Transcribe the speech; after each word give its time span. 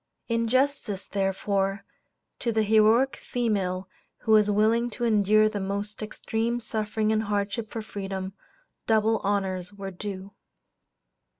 In 0.27 0.47
justice, 0.47 1.05
therefore, 1.05 1.85
to 2.39 2.51
the 2.51 2.63
heroic 2.63 3.17
female 3.17 3.87
who 4.21 4.31
was 4.31 4.49
willing 4.49 4.89
to 4.89 5.03
endure 5.03 5.47
the 5.47 5.59
most 5.59 6.01
extreme 6.01 6.59
suffering 6.59 7.11
and 7.11 7.21
hardship 7.21 7.69
for 7.69 7.83
freedom, 7.83 8.33
double 8.87 9.19
honors 9.19 9.71
were 9.73 9.91
due. 9.91 10.33